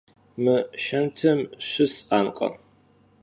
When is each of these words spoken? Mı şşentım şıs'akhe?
Mı 0.43 0.57
şşentım 0.83 1.39
şıs'akhe? 1.67 2.49